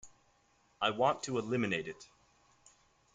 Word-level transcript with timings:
I 0.81 0.89
want 0.89 1.21
to 1.25 1.37
eliminate 1.37 1.87
it. 1.87 2.09